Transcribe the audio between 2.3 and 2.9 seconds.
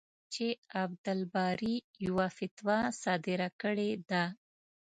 فتوا